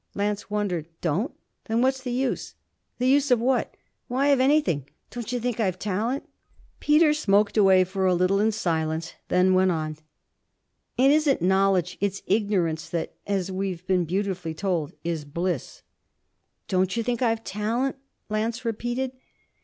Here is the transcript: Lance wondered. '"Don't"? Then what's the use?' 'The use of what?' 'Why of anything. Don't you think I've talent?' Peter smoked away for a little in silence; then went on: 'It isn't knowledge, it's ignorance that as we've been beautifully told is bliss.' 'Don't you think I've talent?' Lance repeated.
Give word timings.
Lance 0.15 0.49
wondered. 0.49 0.87
'"Don't"? 0.99 1.31
Then 1.65 1.83
what's 1.83 2.01
the 2.01 2.09
use?' 2.11 2.55
'The 2.97 3.05
use 3.07 3.29
of 3.29 3.39
what?' 3.39 3.77
'Why 4.07 4.29
of 4.29 4.39
anything. 4.39 4.89
Don't 5.11 5.31
you 5.31 5.39
think 5.39 5.59
I've 5.59 5.77
talent?' 5.77 6.27
Peter 6.79 7.13
smoked 7.13 7.55
away 7.55 7.83
for 7.83 8.07
a 8.07 8.15
little 8.15 8.39
in 8.39 8.51
silence; 8.51 9.13
then 9.27 9.53
went 9.53 9.69
on: 9.69 9.97
'It 10.97 11.11
isn't 11.11 11.43
knowledge, 11.43 11.99
it's 12.01 12.23
ignorance 12.25 12.89
that 12.89 13.13
as 13.27 13.51
we've 13.51 13.85
been 13.85 14.05
beautifully 14.05 14.55
told 14.55 14.93
is 15.03 15.23
bliss.' 15.23 15.83
'Don't 16.67 16.97
you 16.97 17.03
think 17.03 17.21
I've 17.21 17.43
talent?' 17.43 17.97
Lance 18.27 18.65
repeated. 18.65 19.11